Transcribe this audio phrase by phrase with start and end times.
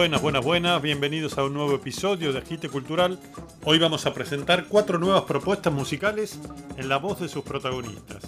[0.00, 3.20] Buenas, buenas, buenas, bienvenidos a un nuevo episodio de Agite Cultural.
[3.64, 6.40] Hoy vamos a presentar cuatro nuevas propuestas musicales
[6.78, 8.22] en la voz de sus protagonistas.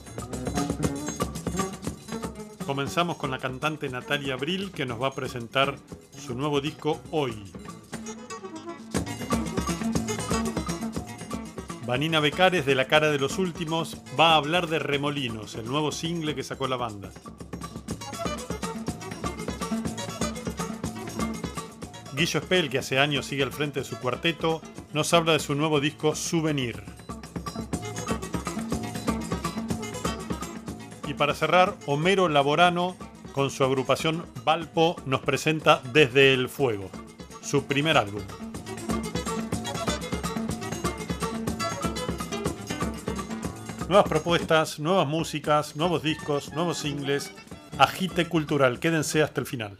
[2.66, 5.78] Comenzamos con la cantante Natalia Abril que nos va a presentar
[6.14, 7.42] su nuevo disco Hoy.
[11.86, 15.90] Vanina Becares de La Cara de los Últimos va a hablar de Remolinos, el nuevo
[15.90, 17.10] single que sacó la banda.
[22.14, 24.60] Guillo Spell, que hace años sigue al frente de su cuarteto,
[24.92, 26.82] nos habla de su nuevo disco Souvenir.
[31.06, 32.96] Y para cerrar, Homero Laborano,
[33.32, 36.90] con su agrupación Valpo, nos presenta Desde el Fuego,
[37.42, 38.22] su primer álbum.
[43.88, 47.32] Nuevas propuestas, nuevas músicas, nuevos discos, nuevos singles.
[47.78, 49.78] Agite cultural, quédense hasta el final.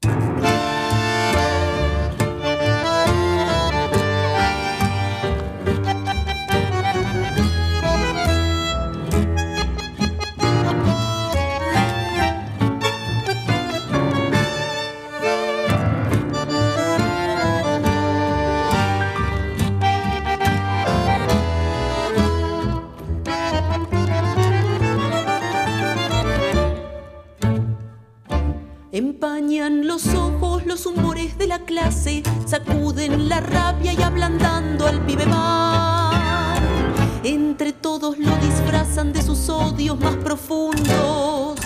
[29.43, 36.55] Los ojos los humores de la clase, sacuden la rabia y ablandando al pibe va.
[37.25, 41.59] Entre todos lo disfrazan de sus odios más profundos.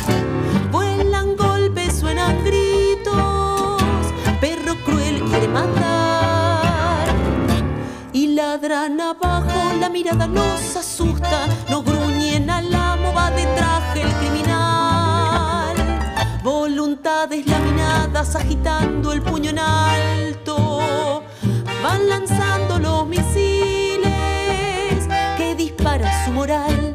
[0.72, 3.82] Vuelan golpes, suenan gritos,
[4.40, 7.06] perro cruel quiere matar.
[8.14, 14.12] Y ladran abajo, la mirada los asusta, no gruñen al amo, va de traje el
[14.14, 14.45] criminal.
[16.46, 21.20] Voluntades laminadas agitando el puño en alto,
[21.82, 24.06] van lanzando los misiles
[25.36, 26.94] que dispara su moral.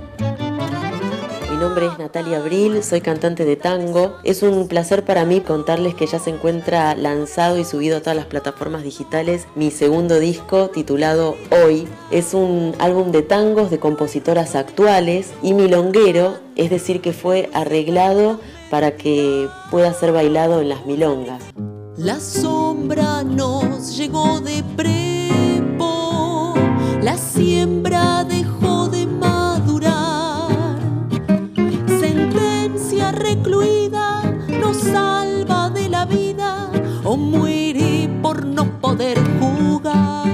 [1.52, 4.16] Mi nombre es Natalia Abril, soy cantante de tango.
[4.24, 8.16] Es un placer para mí contarles que ya se encuentra lanzado y subido a todas
[8.16, 11.90] las plataformas digitales mi segundo disco titulado Hoy.
[12.10, 18.40] Es un álbum de tangos de compositoras actuales y milonguero, es decir, que fue arreglado
[18.72, 21.44] para que pueda ser bailado en las milongas.
[21.98, 26.54] La sombra nos llegó de prepo,
[27.02, 28.41] la siembra de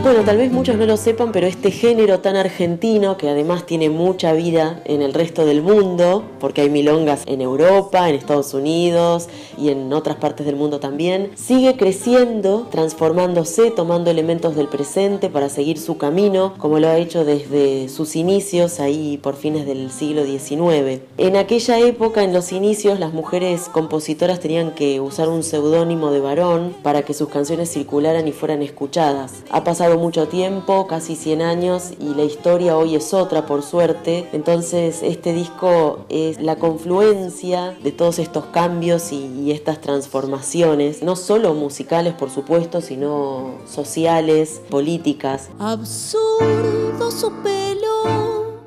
[0.03, 3.89] Bueno, tal vez muchos no lo sepan, pero este género tan argentino, que además tiene
[3.89, 9.27] mucha vida en el resto del mundo, porque hay milongas en Europa, en Estados Unidos
[9.57, 15.49] y en otras partes del mundo también, sigue creciendo, transformándose, tomando elementos del presente para
[15.49, 20.23] seguir su camino, como lo ha hecho desde sus inicios, ahí por fines del siglo
[20.23, 21.01] XIX.
[21.17, 26.21] En aquella época, en los inicios, las mujeres compositoras tenían que usar un seudónimo de
[26.21, 29.43] varón para que sus canciones circularan y fueran escuchadas.
[29.49, 34.27] Ha pasado mucho tiempo, casi 100 años, y la historia hoy es otra, por suerte.
[34.31, 41.53] Entonces, este disco es la confluencia de todos estos cambios y, estas transformaciones, no solo
[41.53, 45.49] musicales, por supuesto, sino sociales, políticas.
[45.59, 48.59] Absurdo su pelo,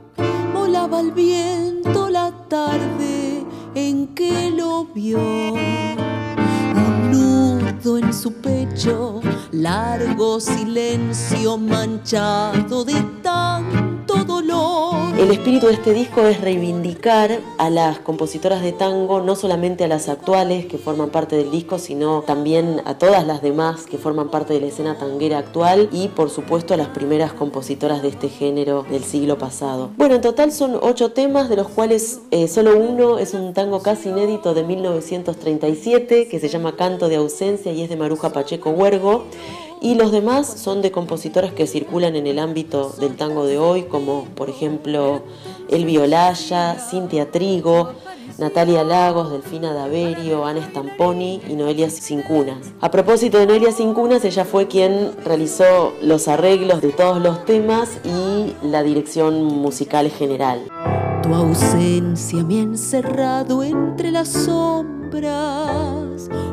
[0.52, 5.90] volaba al viento la tarde en que lo vio.
[7.82, 13.90] En su pecho, largo silencio manchado de tanto
[14.25, 15.19] dolor.
[15.19, 19.89] El espíritu de este disco es reivindicar a las compositoras de tango, no solamente a
[19.89, 24.31] las actuales que forman parte del disco, sino también a todas las demás que forman
[24.31, 28.28] parte de la escena tanguera actual y por supuesto a las primeras compositoras de este
[28.28, 29.91] género del siglo pasado.
[29.97, 33.83] Bueno, en total son ocho temas, de los cuales eh, solo uno es un tango
[33.83, 38.71] casi inédito de 1937 que se llama Canto de Ausencia y es de Maruja Pacheco
[38.71, 39.25] Huergo.
[39.82, 43.84] Y los demás son de compositoras que circulan en el ámbito del tango de hoy,
[43.84, 45.22] como por ejemplo
[45.71, 47.92] El Violaya, Cintia Trigo,
[48.36, 52.72] Natalia Lagos, Delfina Daverio, Ana Stamponi y Noelia Cincunas.
[52.80, 57.98] A propósito de Noelia Cincunas, ella fue quien realizó los arreglos de todos los temas
[58.04, 60.60] y la dirección musical general.
[61.30, 65.28] Tu ausencia me ha encerrado entre las sombras,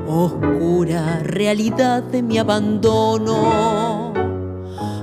[0.07, 4.13] oscura realidad de mi abandono.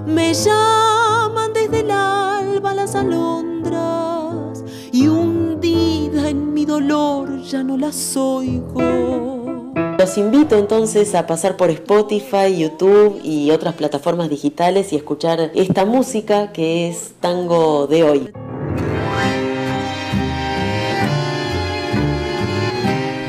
[0.06, 4.62] Me llaman desde el alba las alondras
[4.92, 9.72] y hundida en mi dolor ya no las oigo.
[9.98, 15.84] Los invito entonces a pasar por Spotify, YouTube y otras plataformas digitales y escuchar esta
[15.84, 18.43] música que es tango de hoy.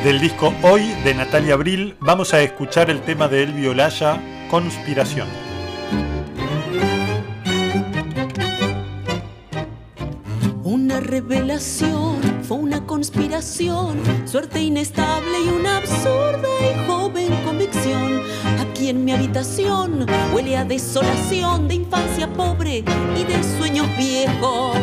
[0.06, 4.22] Del disco Hoy de Natalia Abril vamos a escuchar el tema de Elvio Olaya,
[4.52, 5.28] Conspiración.
[10.64, 18.22] Una revelación fue una conspiración, suerte inestable y una absurda y joven convicción.
[18.60, 22.84] Aquí en mi habitación huele a desolación de infancia pobre
[23.18, 24.78] y de sueños viejos.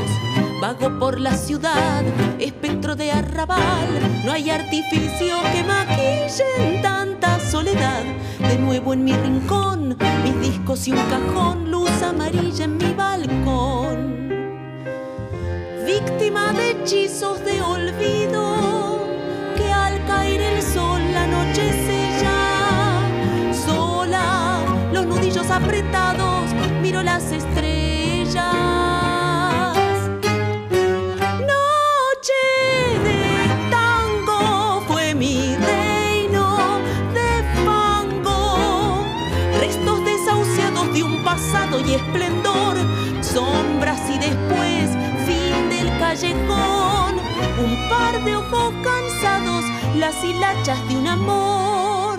[0.62, 2.04] Vago por la ciudad,
[2.38, 3.88] espectro de arrabal,
[4.24, 8.04] no hay artificio que maquillen tanta soledad.
[8.38, 14.12] De nuevo en mi rincón, mis discos y un cajón, luz amarilla en mi balcón
[15.84, 19.04] víctima de hechizos de olvido,
[19.56, 23.00] que al caer el sol la noche sella.
[23.66, 24.60] Sola,
[24.92, 26.31] los nudillos apretados,
[41.80, 42.76] y esplendor,
[43.22, 44.90] sombras y después
[45.24, 47.16] fin del callejón,
[47.64, 49.64] un par de ojos cansados,
[49.96, 52.18] las hilachas de un amor.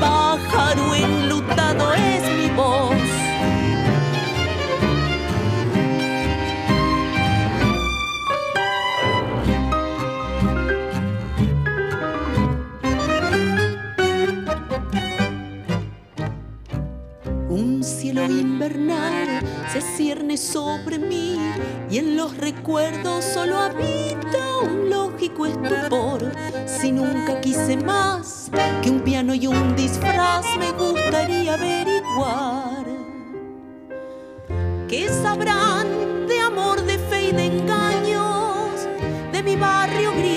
[0.00, 2.25] Pájaro enlutado es
[18.24, 19.40] Invernal
[19.70, 21.38] se cierne sobre mí
[21.90, 26.32] y en los recuerdos solo habita un lógico estupor.
[26.66, 28.50] Si nunca quise más
[28.82, 32.86] que un piano y un disfraz, me gustaría averiguar.
[34.88, 38.88] ¿Qué sabrán de amor, de fe y de engaños?
[39.30, 40.35] De mi barrio gris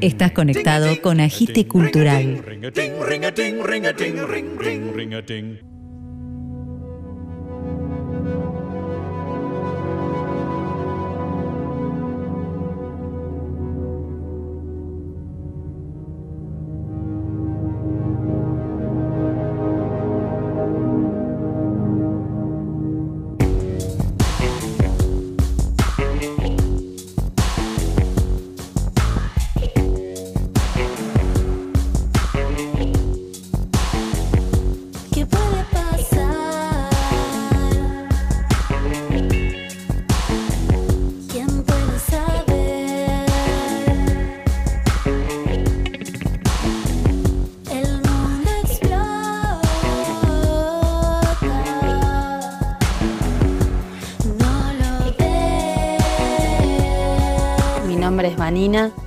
[0.00, 2.44] Estás conectado con Agite Cultural.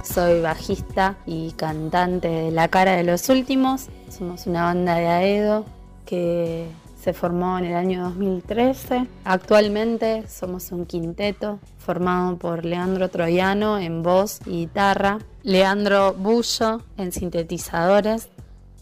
[0.03, 3.85] Soy bajista y cantante de La Cara de los Últimos.
[4.09, 5.63] Somos una banda de Aedo
[6.07, 6.67] que
[6.99, 9.05] se formó en el año 2013.
[9.25, 17.11] Actualmente somos un quinteto formado por Leandro Troyano en voz y guitarra, Leandro Bullo en
[17.11, 18.29] sintetizadores,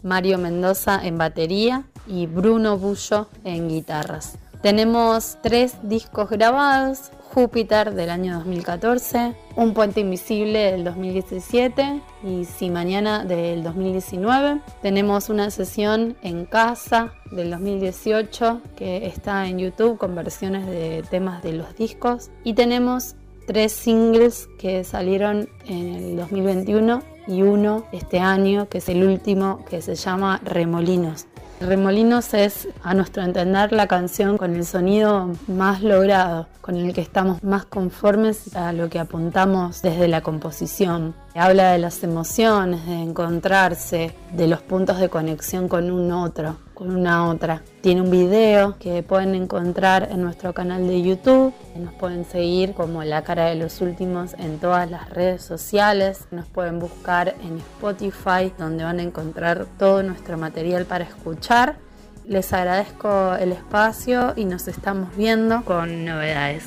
[0.02, 4.38] Mario Mendoza en batería y Bruno Bullo en guitarras.
[4.62, 12.70] Tenemos tres discos grabados Júpiter del año 2014, Un puente invisible del 2017 y Si
[12.70, 14.62] mañana del 2019.
[14.80, 21.42] Tenemos una sesión en casa del 2018 que está en YouTube con versiones de temas
[21.42, 23.16] de los discos y tenemos
[23.46, 29.62] tres singles que salieron en el 2021 y uno este año que es el último
[29.68, 31.26] que se llama Remolinos.
[31.60, 37.00] Remolinos es, a nuestro entender, la canción con el sonido más logrado, con el que
[37.00, 41.14] estamos más conformes a lo que apuntamos desde la composición.
[41.38, 46.96] Habla de las emociones, de encontrarse, de los puntos de conexión con un otro, con
[46.96, 47.62] una otra.
[47.82, 51.52] Tiene un video que pueden encontrar en nuestro canal de YouTube.
[51.76, 56.26] Nos pueden seguir como La Cara de los Últimos en todas las redes sociales.
[56.30, 61.76] Nos pueden buscar en Spotify, donde van a encontrar todo nuestro material para escuchar.
[62.24, 66.64] Les agradezco el espacio y nos estamos viendo con novedades.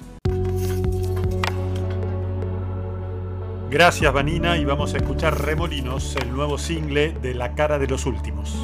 [3.70, 8.08] Gracias Vanina y vamos a escuchar Remolinos, el nuevo single de La cara de los
[8.08, 8.58] últimos.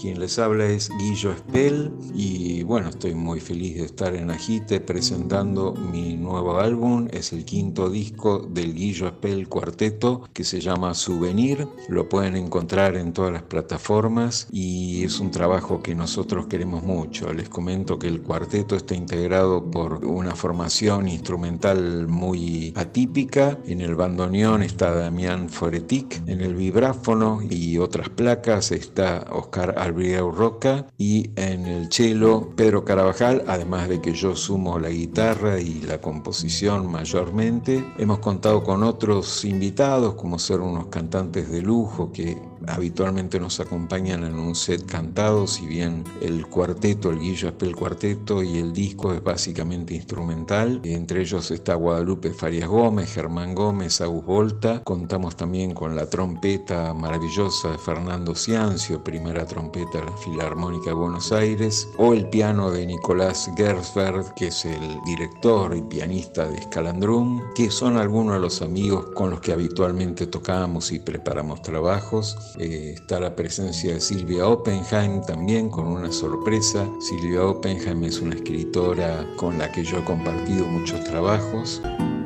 [0.00, 2.39] Quien les habla es Guillo Spell y
[2.70, 7.90] bueno, estoy muy feliz de estar en Agite presentando mi nuevo álbum, es el quinto
[7.90, 13.42] disco del Guillo Spell Cuarteto que se llama Souvenir, lo pueden encontrar en todas las
[13.42, 17.32] plataformas y es un trabajo que nosotros queremos mucho.
[17.32, 23.96] Les comento que el cuarteto está integrado por una formación instrumental muy atípica, en el
[23.96, 31.32] bandoneón está Damián Foretic, en el vibráfono y otras placas está Oscar Albrieu Roca y
[31.34, 36.92] en el cello Pedro Carabajal, además de que yo sumo la guitarra y la composición
[36.92, 37.82] mayormente.
[37.96, 42.36] Hemos contado con otros invitados como ser unos cantantes de lujo que
[42.66, 48.42] habitualmente nos acompañan en un set cantado, si bien el cuarteto, el Guillo Espel Cuarteto
[48.42, 50.80] y el disco es básicamente instrumental.
[50.84, 54.82] Entre ellos está Guadalupe Farias Gómez, Germán Gómez, Agus Volta.
[54.84, 60.94] Contamos también con la trompeta maravillosa de Fernando Ciancio, primera trompeta de la Filarmónica de
[60.94, 66.62] Buenos Aires, o el piano de Nicolás Gersberg, que es el director y pianista de
[66.62, 72.36] Scalandrum, que son algunos de los amigos con los que habitualmente tocamos y preparamos trabajos.
[72.58, 76.86] Eh, está la presencia de Silvia Oppenheim también con una sorpresa.
[77.00, 81.80] Silvia Oppenheim es una escritora con la que yo he compartido muchos trabajos.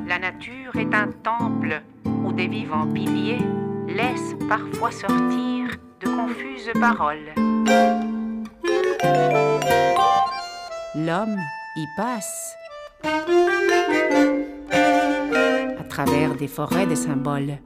[0.06, 1.82] La nature est un temple
[2.24, 3.42] où des vivants piliers
[3.88, 7.32] laissent parfois sortir de confuses paroles.
[10.94, 11.36] L'homme
[11.76, 12.54] y passe
[15.78, 17.58] à travers des forêts de symboles.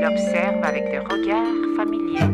[0.00, 2.30] Qu'il observe avec des regards familiers.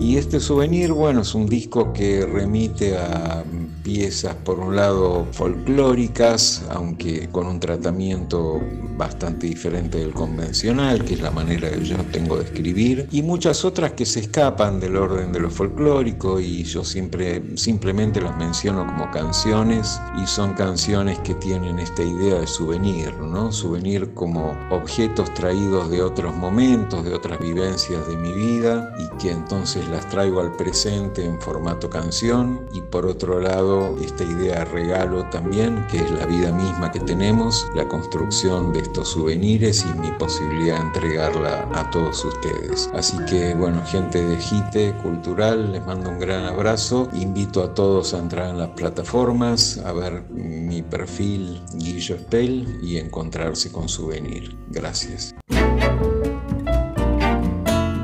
[0.00, 3.44] Y este souvenir, bueno, es un disco que remite a
[3.82, 8.60] piezas, por un lado, folclóricas, aunque con un tratamiento
[8.96, 13.64] bastante diferente del convencional, que es la manera que yo tengo de escribir, y muchas
[13.64, 18.86] otras que se escapan del orden de lo folclórico y yo siempre simplemente las menciono
[18.86, 23.50] como canciones y son canciones que tienen esta idea de souvenir, ¿no?
[23.52, 29.30] Souvenir como objetos traídos de otros momentos, de otras vivencias de mi vida y que
[29.30, 34.64] entonces las traigo al presente en formato canción y por otro lado esta idea de
[34.66, 39.98] regalo también, que es la vida misma que tenemos, la construcción de estos souvenirs y
[39.98, 42.90] mi posibilidad de entregarla a todos ustedes.
[42.94, 47.08] Así que bueno, gente de Gite Cultural, les mando un gran abrazo.
[47.14, 52.98] Invito a todos a entrar en las plataformas, a ver mi perfil Guillo Spell y
[52.98, 54.56] encontrarse con Souvenir.
[54.68, 55.34] Gracias.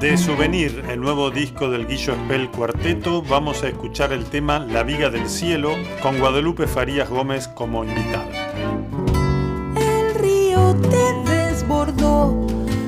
[0.01, 4.85] De Souvenir, el nuevo disco del Guillo Spell Cuarteto, vamos a escuchar el tema La
[4.85, 8.53] Viga del Cielo con Guadalupe Farías Gómez como invitada.
[9.75, 12.47] El río te desbordó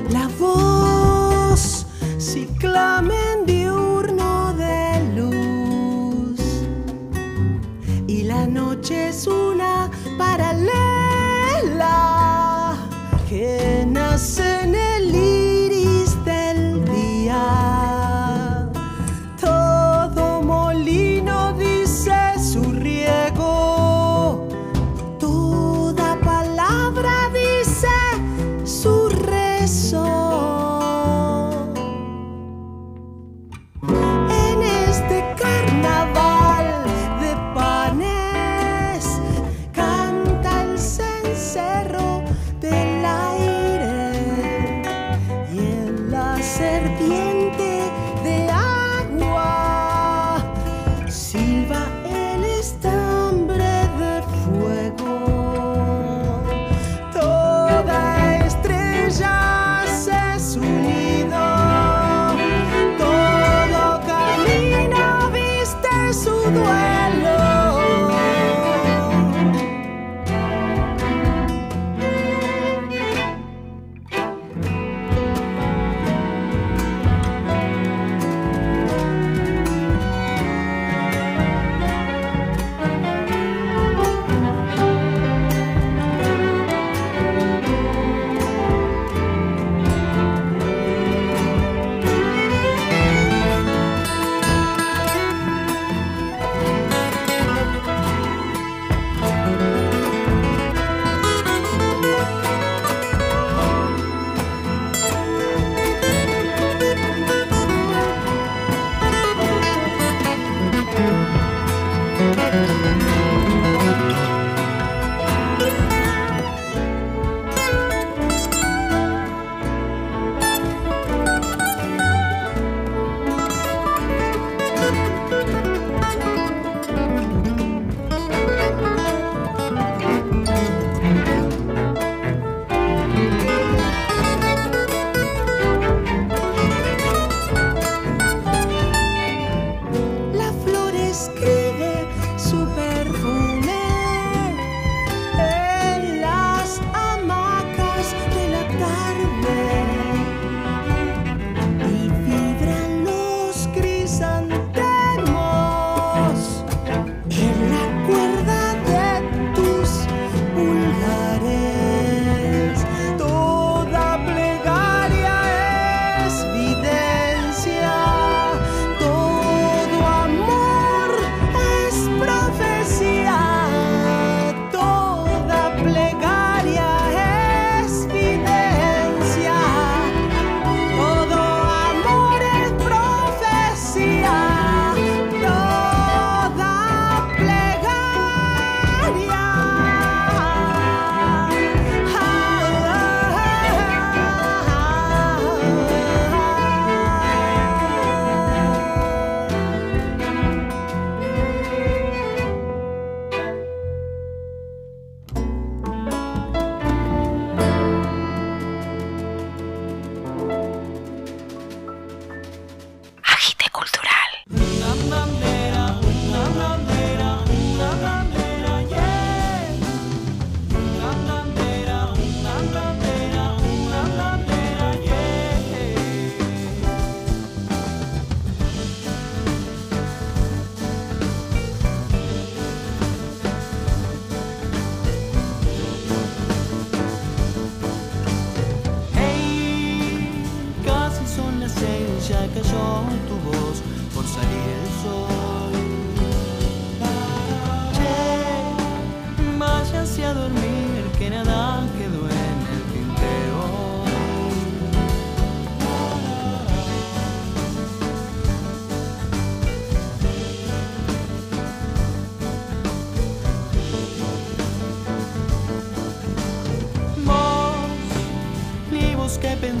[0.09, 1.85] la voz,
[2.17, 6.39] ciclamen diurno de luz.
[8.07, 9.11] Y la noche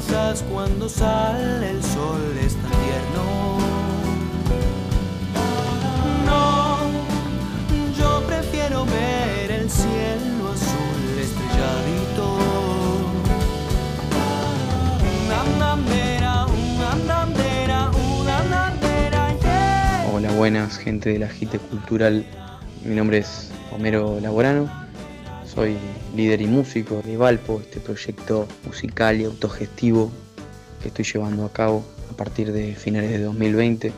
[0.01, 3.57] pensás cuando sale el sol es tan tierno.
[6.25, 6.77] No,
[7.97, 12.37] yo prefiero ver el cielo azul estrelladito.
[20.13, 22.25] Hola, buenas, gente de la Gite Cultural.
[22.83, 24.80] Mi nombre es Homero Laborano.
[25.53, 25.75] Soy
[26.15, 30.09] líder y músico de Valpo, este proyecto musical y autogestivo
[30.81, 33.91] que estoy llevando a cabo a partir de finales de 2020.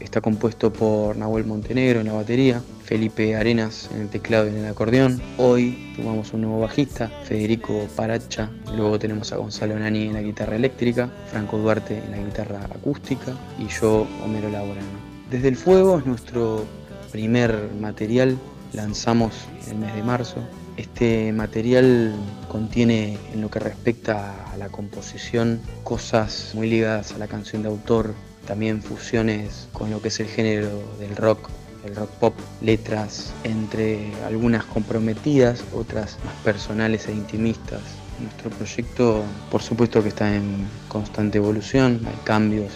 [0.00, 4.56] Está compuesto por Nahuel Montenegro en la batería, Felipe Arenas en el teclado y en
[4.56, 5.22] el acordeón.
[5.38, 8.50] Hoy tomamos un nuevo bajista, Federico Paracha.
[8.74, 13.32] Luego tenemos a Gonzalo Nani en la guitarra eléctrica, Franco Duarte en la guitarra acústica
[13.60, 14.98] y yo, Homero Laborano.
[15.30, 16.64] Desde el Fuego es nuestro
[17.12, 18.36] primer material,
[18.72, 20.42] lanzamos en el mes de marzo.
[20.76, 22.14] Este material
[22.48, 27.68] contiene en lo que respecta a la composición cosas muy ligadas a la canción de
[27.68, 28.14] autor,
[28.46, 31.48] también fusiones con lo que es el género del rock,
[31.86, 37.80] el rock pop, letras entre algunas comprometidas, otras más personales e intimistas.
[38.20, 42.72] Nuestro proyecto por supuesto que está en constante evolución, hay cambios,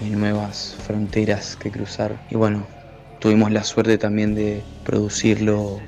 [0.00, 2.66] hay nuevas fronteras que cruzar y bueno,
[3.20, 5.80] tuvimos la suerte también de producirlo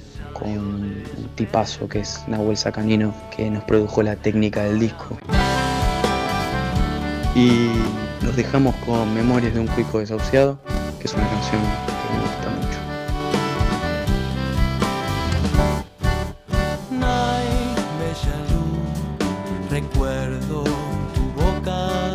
[0.46, 1.02] un
[1.34, 5.18] tipazo que es Nahuel Sacanino que nos produjo la técnica del disco.
[7.34, 7.68] Y
[8.22, 10.58] los dejamos con Memorias de un cuico desahuciado,
[10.98, 12.78] que es una canción que me gusta mucho.
[19.70, 22.12] Recuerdo tu boca,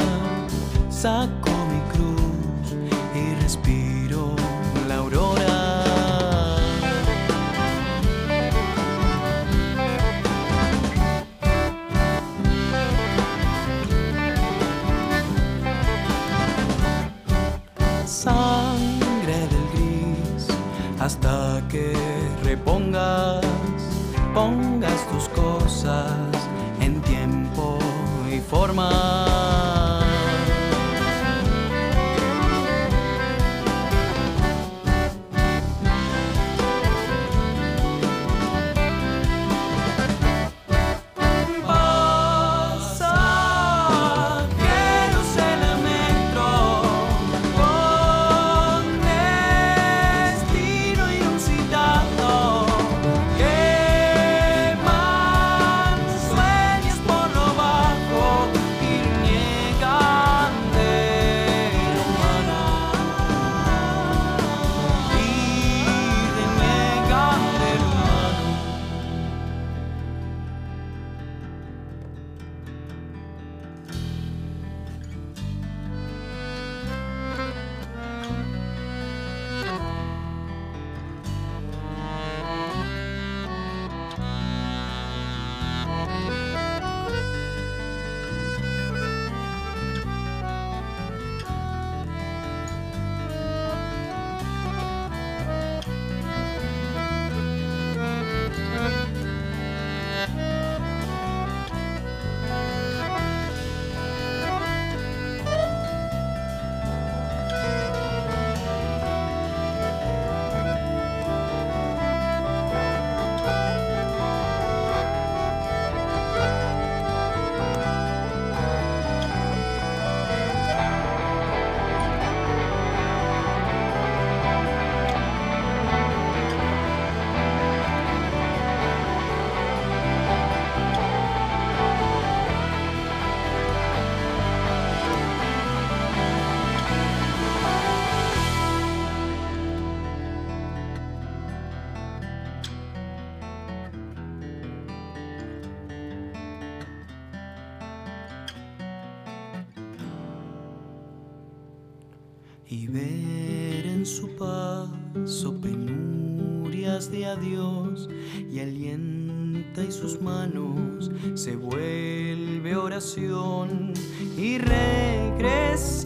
[157.35, 158.09] Dios
[158.51, 163.93] y alienta y sus manos se vuelve oración
[164.37, 166.03] y regresar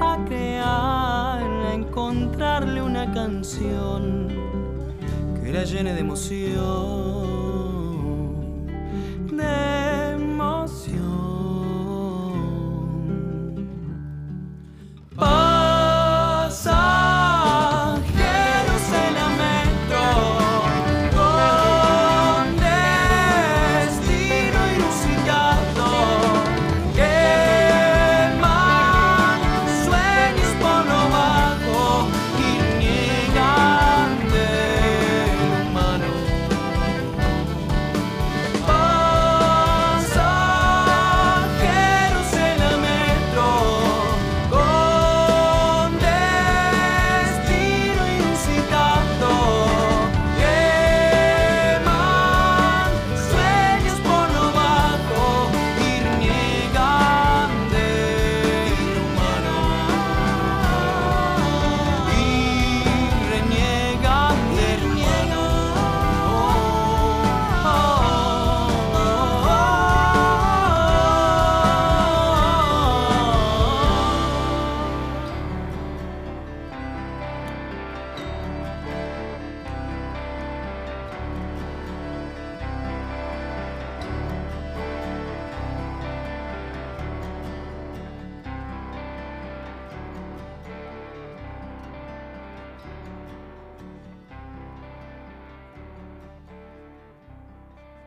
[0.00, 4.28] a crear, a encontrarle una canción
[5.42, 7.17] que la llene de emoción.